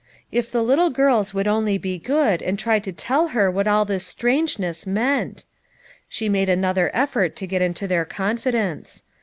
If 0.31 0.49
the 0.51 0.63
little 0.63 0.89
girls 0.89 1.31
would 1.35 1.47
only 1.47 1.77
be 1.77 1.99
good 1.99 2.41
and 2.41 2.57
try 2.57 2.79
to 2.79 2.91
tell 2.91 3.27
her 3.37 3.51
what 3.51 3.67
all 3.67 3.85
this 3.85 4.03
strangeness 4.03 4.87
meant! 4.87 5.45
She 6.09 6.27
made 6.27 6.49
another 6.49 6.89
effort 6.91 7.35
to 7.35 7.45
get 7.45 7.61
into 7.61 7.87
their 7.87 8.03
confidence. 8.03 9.03